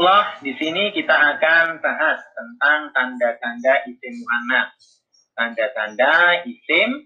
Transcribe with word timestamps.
Allah 0.00 0.32
di 0.40 0.56
sini 0.56 0.96
kita 0.96 1.12
akan 1.12 1.76
bahas 1.84 2.24
tentang 2.32 2.88
tanda-tanda 2.96 3.84
isim 3.84 4.24
muannas. 4.24 4.72
Tanda-tanda 5.36 6.40
isim 6.48 7.04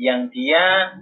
yang 0.00 0.32
dia 0.32 0.96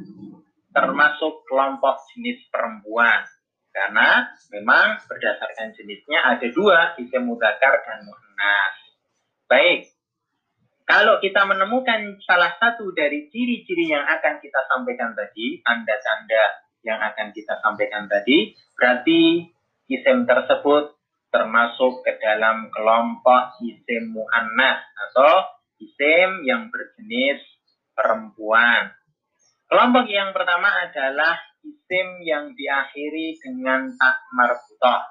termasuk 0.74 1.46
kelompok 1.46 2.02
jenis 2.10 2.42
perempuan. 2.50 3.22
Karena 3.70 4.34
memang 4.50 4.98
berdasarkan 5.06 5.78
jenisnya 5.78 6.26
ada 6.26 6.50
dua, 6.50 6.98
isim 6.98 7.22
mudakar 7.22 7.86
dan 7.86 8.02
muannas. 8.02 8.74
Baik, 9.46 9.86
kalau 10.90 11.22
kita 11.22 11.46
menemukan 11.46 12.18
salah 12.26 12.58
satu 12.58 12.90
dari 12.98 13.30
ciri-ciri 13.30 13.94
yang 13.94 14.02
akan 14.02 14.42
kita 14.42 14.58
sampaikan 14.74 15.14
tadi, 15.14 15.62
tanda-tanda 15.62 16.66
yang 16.82 16.98
akan 16.98 17.30
kita 17.30 17.62
sampaikan 17.62 18.10
tadi, 18.10 18.58
berarti 18.74 19.54
isim 19.86 20.26
tersebut 20.26 20.95
termasuk 21.36 22.00
ke 22.00 22.16
dalam 22.16 22.72
kelompok 22.72 23.60
isim 23.60 24.16
muannas 24.16 24.80
atau 24.96 25.44
isim 25.76 26.48
yang 26.48 26.72
berjenis 26.72 27.44
perempuan. 27.92 28.96
Kelompok 29.68 30.08
yang 30.08 30.32
pertama 30.32 30.72
adalah 30.80 31.36
isim 31.60 32.24
yang 32.24 32.56
diakhiri 32.56 33.36
dengan 33.36 33.92
tak 34.00 34.16
marbutoh. 34.32 35.02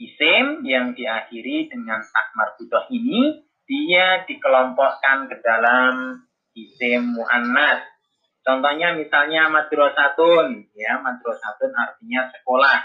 Isim 0.00 0.64
yang 0.64 0.96
diakhiri 0.96 1.68
dengan 1.68 2.00
tak 2.00 2.32
marbutoh 2.32 2.88
ini 2.88 3.44
dia 3.68 4.24
dikelompokkan 4.24 5.28
ke 5.28 5.36
dalam 5.44 6.24
isim 6.56 7.12
muannas. 7.12 7.84
Contohnya 8.44 8.96
misalnya 8.96 9.48
madrasatun, 9.48 10.72
ya 10.72 11.00
madrasatun 11.00 11.72
artinya 11.76 12.28
sekolah. 12.32 12.78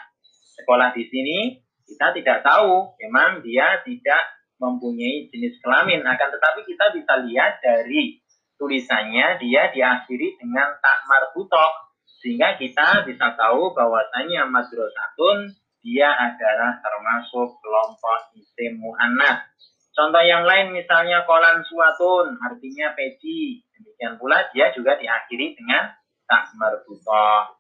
Sekolah 0.60 0.92
di 0.96 1.04
sini 1.08 1.40
kita 1.90 2.14
tidak 2.14 2.46
tahu, 2.46 2.94
memang 3.02 3.42
dia 3.42 3.82
tidak 3.82 4.22
mempunyai 4.62 5.26
jenis 5.34 5.58
kelamin. 5.66 6.06
Akan 6.06 6.30
tetapi 6.30 6.68
kita 6.70 6.94
bisa 6.94 7.14
lihat 7.26 7.58
dari 7.64 8.22
tulisannya 8.60 9.40
dia 9.42 9.72
diakhiri 9.74 10.38
dengan 10.38 10.78
tak 10.84 11.08
marbutoh 11.08 11.90
sehingga 12.20 12.60
kita 12.60 13.08
bisa 13.08 13.34
tahu 13.40 13.72
bahwasanya 13.72 14.44
madrasatun 14.52 15.56
dia 15.80 16.12
adalah 16.12 16.76
termasuk 16.84 17.56
kelompok 17.64 18.36
isim 18.36 18.84
muannas. 18.84 19.48
Contoh 19.96 20.20
yang 20.20 20.44
lain 20.44 20.76
misalnya 20.76 21.24
kolan 21.24 21.64
suatun 21.64 22.36
artinya 22.44 22.92
peci. 22.94 23.64
Demikian 23.72 24.20
pula 24.20 24.44
dia 24.52 24.76
juga 24.76 25.00
diakhiri 25.00 25.56
dengan 25.56 25.96
tak 26.28 26.52
marbutoh. 26.60 27.56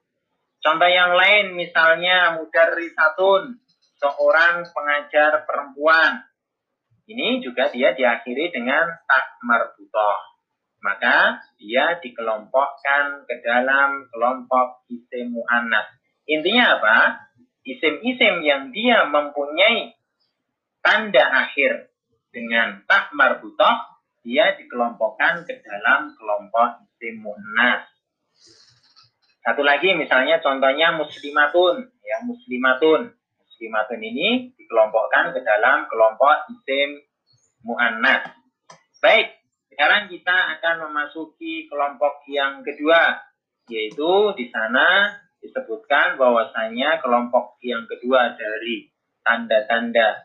Contoh 0.59 0.91
yang 0.91 1.16
lain 1.16 1.55
misalnya 1.55 2.36
mudarrisatun 2.36 3.55
seorang 4.00 4.64
pengajar 4.72 5.44
perempuan. 5.44 6.23
Ini 7.05 7.44
juga 7.44 7.69
dia 7.69 7.92
diakhiri 7.94 8.53
dengan 8.53 8.88
tak 9.05 9.38
marbutoh 9.44 10.30
maka 10.80 11.44
dia 11.59 12.00
dikelompokkan 12.00 13.27
ke 13.27 13.36
dalam 13.44 14.08
kelompok 14.11 14.88
isim 14.88 15.36
mu'annas. 15.36 15.88
Intinya 16.23 16.80
apa? 16.80 16.97
Isim-isim 17.67 18.42
yang 18.47 18.72
dia 18.72 19.03
mempunyai 19.05 19.94
tanda 20.80 21.23
akhir 21.45 21.92
dengan 22.31 22.88
tak 22.88 23.11
marbutoh, 23.11 24.00
dia 24.23 24.55
dikelompokkan 24.55 25.44
ke 25.44 25.59
dalam 25.59 26.16
kelompok 26.16 26.88
isim 26.95 27.27
mu'annas. 27.27 27.83
Satu 29.44 29.64
lagi 29.64 29.95
misalnya 29.95 30.39
contohnya 30.39 30.95
muslimatun, 30.95 31.92
ya 32.03 32.23
muslimatun. 32.23 33.19
Muslimatun 33.59 33.99
ini 33.99 34.55
dikelompokkan 34.55 35.35
ke 35.35 35.43
dalam 35.43 35.83
kelompok 35.91 36.47
isim 36.47 37.03
mu'annas. 37.67 38.31
Baik, 39.03 39.35
sekarang 39.67 40.07
kita 40.07 40.31
akan 40.55 40.88
memasuki 40.88 41.67
kelompok 41.67 42.23
yang 42.31 42.64
kedua, 42.64 43.19
yaitu 43.67 44.31
di 44.39 44.48
sana 44.48 45.11
disebutkan 45.43 46.15
bahwasanya 46.15 47.03
kelompok 47.03 47.59
yang 47.59 47.83
kedua 47.83 48.31
dari 48.39 48.87
tanda-tanda 49.27 50.23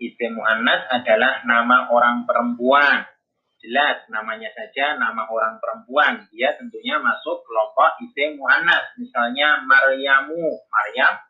isim 0.00 0.40
muannas 0.40 0.80
adalah 0.88 1.44
nama 1.44 1.92
orang 1.92 2.24
perempuan. 2.24 3.04
Jelas 3.60 4.08
namanya 4.08 4.56
saja 4.56 4.96
nama 4.96 5.28
orang 5.28 5.60
perempuan. 5.60 6.24
Dia 6.32 6.56
tentunya 6.56 6.96
masuk 6.96 7.44
kelompok 7.44 8.00
isim 8.08 8.40
muannas. 8.40 8.88
Misalnya 8.96 9.68
Maryamu, 9.68 10.64
Maryam 10.72 11.28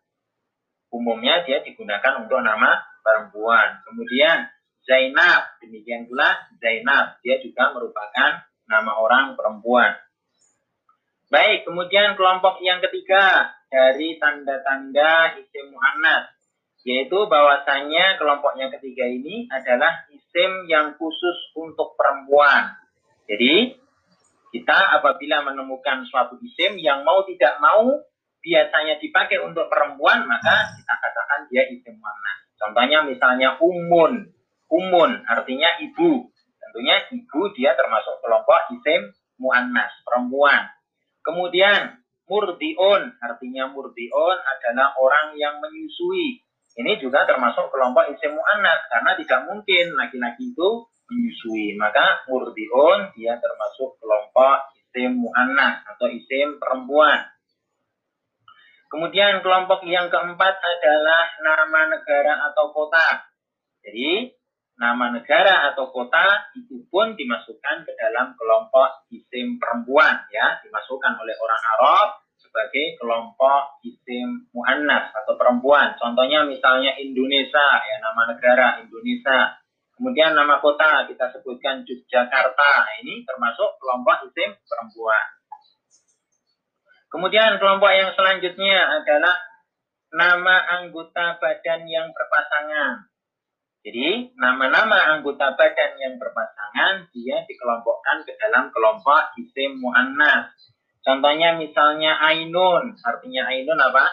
umumnya 0.90 1.46
dia 1.46 1.62
digunakan 1.62 2.22
untuk 2.22 2.42
nama 2.42 2.82
perempuan. 3.02 3.82
Kemudian 3.86 4.50
Zainab. 4.84 5.58
Demikian 5.62 6.10
pula 6.10 6.36
Zainab. 6.58 7.18
Dia 7.22 7.38
juga 7.40 7.72
merupakan 7.72 8.44
nama 8.66 8.92
orang 8.98 9.34
perempuan. 9.34 9.94
Baik, 11.30 11.62
kemudian 11.62 12.18
kelompok 12.18 12.58
yang 12.58 12.82
ketiga 12.82 13.54
dari 13.70 14.18
tanda-tanda 14.18 15.38
isim 15.38 15.70
mu'annas. 15.70 16.34
Yaitu 16.82 17.28
bahwasanya 17.28 18.18
kelompok 18.18 18.56
yang 18.58 18.72
ketiga 18.74 19.06
ini 19.06 19.46
adalah 19.52 20.10
isim 20.10 20.66
yang 20.66 20.96
khusus 20.98 21.54
untuk 21.54 21.94
perempuan. 21.94 22.74
Jadi, 23.30 23.78
kita 24.50 24.98
apabila 24.98 25.46
menemukan 25.46 26.02
suatu 26.10 26.34
isim 26.42 26.82
yang 26.82 27.06
mau 27.06 27.22
tidak 27.22 27.62
mau 27.62 28.02
biasanya 28.40 28.96
dipakai 29.00 29.40
untuk 29.44 29.68
perempuan, 29.68 30.24
maka 30.24 30.72
kita 30.76 30.94
katakan 30.96 31.40
dia 31.52 31.62
isim 31.68 31.96
mu'annas. 31.96 32.38
Contohnya 32.60 32.98
misalnya 33.04 33.56
umun, 33.60 34.28
umun 34.68 35.10
artinya 35.24 35.80
ibu. 35.80 36.28
Tentunya 36.60 37.02
ibu 37.08 37.40
dia 37.56 37.72
termasuk 37.72 38.20
kelompok 38.20 38.68
isim 38.76 39.10
muannas, 39.40 39.90
perempuan. 40.04 40.68
Kemudian 41.24 42.00
murdiun 42.28 43.02
artinya 43.18 43.64
murdiun 43.72 44.36
adalah 44.38 44.94
orang 45.00 45.34
yang 45.40 45.58
menyusui. 45.58 46.44
Ini 46.78 47.02
juga 47.02 47.26
termasuk 47.26 47.74
kelompok 47.74 48.06
isim 48.14 48.36
muannas 48.38 48.86
karena 48.86 49.18
tidak 49.18 49.40
mungkin 49.50 49.84
laki-laki 49.98 50.54
itu 50.54 50.68
menyusui. 51.10 51.74
Maka 51.74 52.22
murdiun 52.30 53.16
dia 53.18 53.34
termasuk 53.42 53.98
kelompok 53.98 54.70
isim 54.78 55.18
muannas 55.18 55.82
atau 55.96 56.06
isim 56.06 56.62
perempuan. 56.62 57.26
Kemudian 58.90 59.38
kelompok 59.38 59.86
yang 59.86 60.10
keempat 60.10 60.54
adalah 60.58 61.22
nama 61.46 61.94
negara 61.94 62.50
atau 62.50 62.74
kota. 62.74 63.22
Jadi 63.86 64.34
nama 64.82 65.14
negara 65.14 65.70
atau 65.70 65.94
kota 65.94 66.50
itu 66.58 66.82
pun 66.90 67.14
dimasukkan 67.14 67.86
ke 67.86 67.92
dalam 67.94 68.34
kelompok 68.34 69.06
isim 69.14 69.62
perempuan 69.62 70.26
ya. 70.34 70.58
Dimasukkan 70.66 71.22
oleh 71.22 71.38
orang 71.38 71.62
Arab 71.78 72.08
sebagai 72.34 72.98
kelompok 72.98 73.78
isim 73.86 74.50
muannas 74.50 75.14
atau 75.14 75.38
perempuan. 75.38 75.94
Contohnya 75.94 76.42
misalnya 76.42 76.98
Indonesia 76.98 77.66
ya 77.86 77.96
nama 78.02 78.26
negara 78.26 78.82
Indonesia. 78.82 79.54
Kemudian 79.94 80.34
nama 80.34 80.58
kota 80.58 81.06
kita 81.06 81.30
sebutkan 81.30 81.86
Yogyakarta. 81.86 82.90
Ini 83.06 83.22
termasuk 83.22 83.78
kelompok 83.78 84.26
isim 84.26 84.50
perempuan 84.66 85.39
kemudian 87.10 87.58
kelompok 87.58 87.90
yang 87.92 88.14
selanjutnya 88.14 89.02
adalah 89.02 89.36
nama 90.10 90.80
anggota 90.80 91.36
badan 91.42 91.86
yang 91.86 92.10
berpasangan 92.14 93.10
jadi, 93.80 94.28
nama-nama 94.36 95.16
anggota 95.16 95.56
badan 95.56 95.96
yang 95.96 96.20
berpasangan, 96.20 97.08
dia 97.16 97.40
dikelompokkan 97.48 98.28
ke 98.28 98.36
dalam 98.36 98.68
kelompok 98.76 99.32
isim 99.40 99.80
mu'annas. 99.80 100.52
Contohnya 101.00 101.56
misalnya 101.56 102.20
Ainun, 102.28 102.92
artinya 103.00 103.48
Ainun 103.48 103.80
apa? 103.80 104.04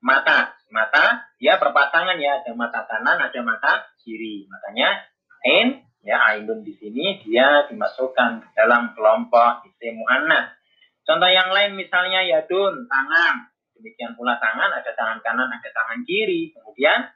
Mata. 0.00 0.56
Mata, 0.72 1.28
dia 1.36 1.60
berpasangan 1.60 2.16
ya, 2.18 2.40
ada 2.42 2.56
mata 2.56 2.88
kanan, 2.88 3.20
ada 3.20 3.40
mata 3.44 3.84
kiri. 4.00 4.48
Makanya 4.48 5.04
Ain, 5.44 5.84
ya 6.00 6.16
Ainun 6.32 6.64
di 6.64 6.72
sini, 6.80 7.20
dia 7.20 7.68
dimasukkan 7.68 8.42
ke 8.42 8.48
dalam 8.56 8.96
kelompok 8.96 9.68
isim 9.68 10.00
mu'annas. 10.00 10.56
Contoh 11.06 11.30
yang 11.30 11.54
lain 11.54 11.78
misalnya 11.78 12.26
Yadun, 12.26 12.90
tangan. 12.90 13.46
Demikian 13.78 14.18
pula 14.18 14.34
tangan, 14.42 14.74
ada 14.74 14.90
tangan 14.98 15.22
kanan, 15.22 15.46
ada 15.46 15.70
tangan 15.70 16.02
kiri. 16.02 16.50
Kemudian 16.50 17.06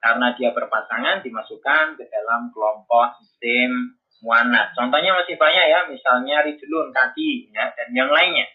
karena 0.00 0.32
dia 0.32 0.50
berpasangan 0.56 1.20
dimasukkan 1.20 2.00
ke 2.00 2.04
dalam 2.08 2.48
kelompok 2.56 3.20
isim 3.20 4.00
muannats. 4.24 4.72
Contohnya 4.72 5.12
masih 5.12 5.36
banyak 5.36 5.66
ya, 5.68 5.80
misalnya 5.92 6.40
rijlun 6.40 6.88
kaki 6.96 7.52
ya 7.52 7.68
dan 7.76 7.88
yang 7.92 8.08
lainnya. 8.08 8.48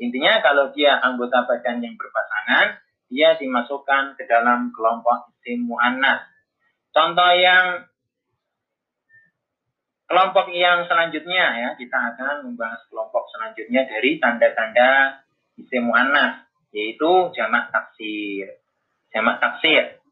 Intinya 0.00 0.40
kalau 0.40 0.72
dia 0.72 0.96
anggota 1.04 1.44
badan 1.44 1.84
yang 1.84 1.94
berpasangan, 2.00 2.80
dia 3.12 3.36
dimasukkan 3.36 4.16
ke 4.16 4.24
dalam 4.24 4.72
kelompok 4.72 5.28
isim 5.36 5.68
muannats. 5.68 6.24
Contoh 6.96 7.32
yang 7.36 7.84
kelompok 10.12 10.52
yang 10.52 10.84
selanjutnya 10.84 11.44
ya, 11.56 11.70
kita 11.80 11.96
akan 11.96 12.52
membahas 12.52 12.84
kelompok 12.92 13.32
selanjutnya 13.32 13.88
dari 13.88 14.20
tanda-tanda 14.20 15.24
isim 15.56 15.88
muannats 15.88 16.52
yaitu 16.76 17.32
jamak 17.32 17.72
taksir. 17.72 18.60
Jamak 19.08 19.40
taksir 19.40 20.02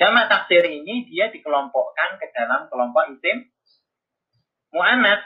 Jamak 0.00 0.32
taksir 0.32 0.64
ini 0.64 1.04
dia 1.12 1.28
dikelompokkan 1.28 2.16
ke 2.16 2.32
dalam 2.32 2.72
kelompok 2.72 3.12
isim 3.12 3.52
mu'anas. 4.72 5.20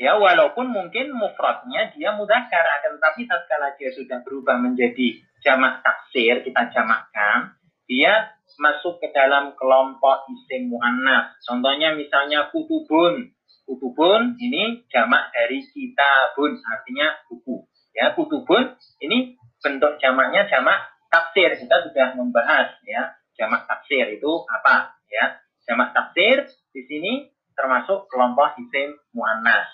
Ya, 0.00 0.16
walaupun 0.16 0.72
mungkin 0.72 1.12
mufradnya 1.12 1.92
dia 1.92 2.16
mudakar, 2.16 2.64
akan 2.80 2.96
tetapi 2.96 3.28
tatkala 3.28 3.76
dia 3.76 3.92
sudah 3.92 4.24
berubah 4.24 4.56
menjadi 4.56 5.20
jamak 5.44 5.84
taksir, 5.84 6.40
kita 6.40 6.72
jamakkan, 6.72 7.60
dia 7.84 8.32
masuk 8.58 8.98
ke 8.98 9.12
dalam 9.14 9.54
kelompok 9.54 10.26
isim 10.32 10.72
mu'annas. 10.72 11.38
Contohnya 11.44 11.94
misalnya 11.94 12.50
kutubun. 12.50 13.30
Kutubun 13.68 14.34
ini 14.42 14.82
jamak 14.90 15.30
dari 15.30 15.62
kitabun, 15.62 16.58
artinya 16.58 17.14
buku. 17.30 17.70
Ya, 17.94 18.16
kutubun 18.18 18.74
ini 18.98 19.38
bentuk 19.62 20.00
jamaknya 20.02 20.50
jamak 20.50 20.90
tafsir. 21.06 21.54
Kita 21.54 21.86
sudah 21.86 22.18
membahas 22.18 22.74
ya, 22.82 23.14
jamak 23.38 23.70
tafsir 23.70 24.10
itu 24.10 24.32
apa 24.48 24.98
ya? 25.06 25.38
Jamak 25.70 25.94
tafsir 25.94 26.50
di 26.74 26.82
sini 26.90 27.30
termasuk 27.54 28.10
kelompok 28.10 28.58
isim 28.58 28.96
muannas. 29.14 29.68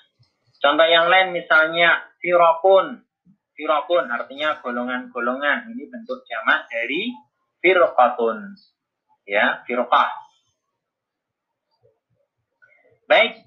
Contoh 0.61 0.89
yang 0.89 1.07
lain 1.07 1.33
misalnya 1.33 2.05
firokun. 2.21 3.05
Firokun 3.57 4.05
artinya 4.13 4.61
golongan-golongan. 4.61 5.73
Ini 5.73 5.85
bentuk 5.89 6.27
jamak 6.29 6.69
dari 6.69 7.15
firqatun. 7.67 8.55
Ya, 9.27 9.67
firqah. 9.67 10.11
Baik. 13.11 13.43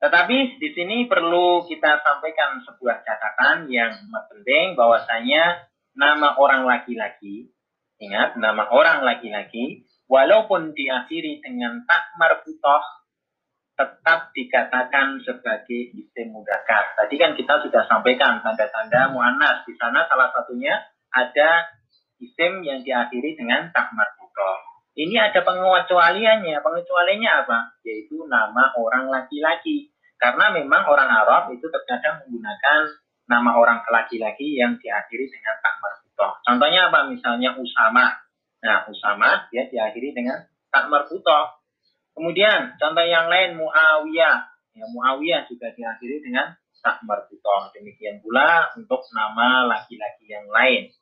Tetapi 0.00 0.60
di 0.60 0.68
sini 0.72 1.04
perlu 1.04 1.64
kita 1.68 2.00
sampaikan 2.00 2.64
sebuah 2.64 3.04
catatan 3.04 3.68
yang 3.68 3.92
penting 4.32 4.76
bahwasanya 4.76 5.68
nama 5.96 6.36
orang 6.36 6.64
laki-laki, 6.64 7.52
ingat 8.00 8.36
nama 8.40 8.68
orang 8.68 9.04
laki-laki 9.04 9.84
walaupun 10.08 10.76
diakhiri 10.76 11.40
dengan 11.40 11.84
tak 11.88 12.12
marbutoh, 12.20 12.84
tetap 13.74 14.32
dikatakan 14.36 15.24
sebagai 15.24 15.92
isim 15.96 16.36
mudakar. 16.36 16.96
Tadi 17.00 17.14
kan 17.16 17.32
kita 17.36 17.64
sudah 17.64 17.88
sampaikan 17.88 18.44
tanda-tanda 18.44 19.08
muannas. 19.12 19.64
Di 19.64 19.72
sana 19.80 20.04
salah 20.04 20.30
satunya 20.36 20.84
ada 21.10 21.64
isim 22.24 22.64
yang 22.64 22.80
diakhiri 22.80 23.36
dengan 23.36 23.68
tak 23.70 23.92
marbutoh. 23.92 24.56
Ini 24.94 25.18
ada 25.18 25.42
pengecualiannya. 25.42 26.62
Pengecualiannya 26.62 27.30
apa? 27.44 27.58
Yaitu 27.82 28.24
nama 28.30 28.70
orang 28.78 29.10
laki-laki. 29.10 29.90
Karena 30.16 30.54
memang 30.54 30.86
orang 30.86 31.10
Arab 31.10 31.52
itu 31.52 31.66
terkadang 31.68 32.24
menggunakan 32.24 32.94
nama 33.26 33.50
orang 33.58 33.82
laki-laki 33.84 34.56
yang 34.56 34.78
diakhiri 34.78 35.26
dengan 35.28 35.58
tak. 35.60 35.74
Contohnya 36.46 36.88
apa? 36.88 37.10
Misalnya 37.10 37.58
Usama. 37.58 38.14
Nah, 38.62 38.86
Usama 38.86 39.50
dia 39.50 39.66
diakhiri 39.66 40.14
dengan 40.14 40.46
tak. 40.70 40.86
Kemudian 42.14 42.78
contoh 42.78 43.04
yang 43.04 43.26
lain 43.26 43.58
Muawiyah. 43.58 44.38
Ya, 44.78 44.84
Muawiyah 44.86 45.42
juga 45.50 45.74
diakhiri 45.74 46.22
dengan 46.22 46.54
tak. 46.78 47.02
Demikian 47.74 48.22
pula 48.22 48.70
untuk 48.78 49.02
nama 49.10 49.66
laki-laki 49.66 50.30
yang 50.30 50.46
lain. 50.46 50.94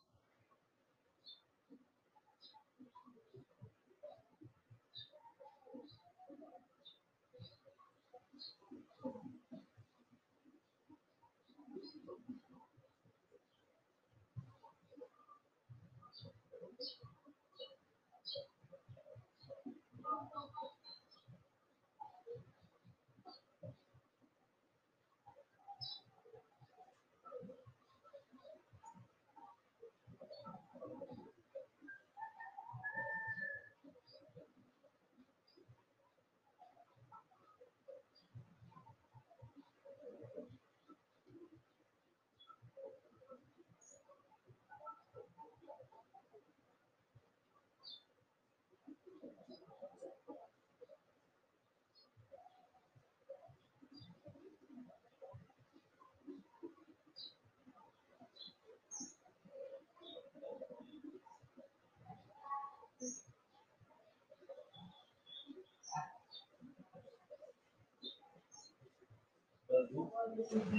Thank 70.52 70.75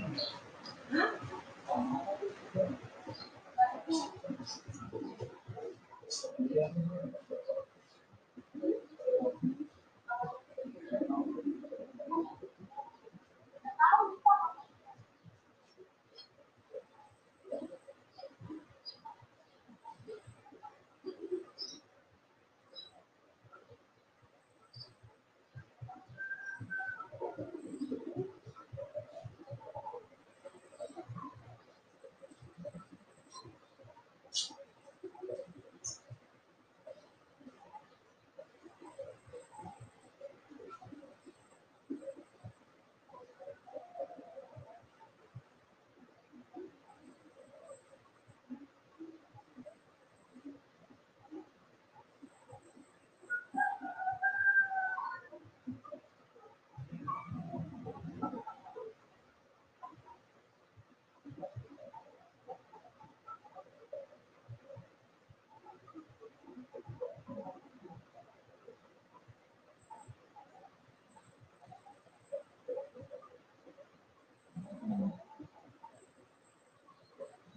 you. 6.37 7.32